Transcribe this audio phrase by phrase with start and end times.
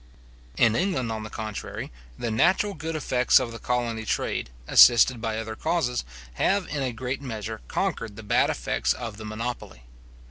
[0.57, 5.37] In England, on the contrary, the natural good effects of the colony trade, assisted by
[5.37, 6.03] other causes,
[6.41, 9.83] have in a great measure conquered the bad effects of the monopoly.